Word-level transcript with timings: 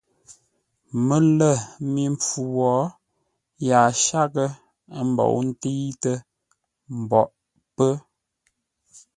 Mələ 1.07 1.49
mi 1.91 2.03
mpfu 2.13 2.41
wo 2.55 2.71
yaa 3.67 3.89
shaghʼə́ 4.03 4.49
ə́ 4.97 5.01
mbou 5.11 5.33
ntə̂itə́ 5.49 6.17
mboʼ 7.01 7.29
pə́. 7.75 7.93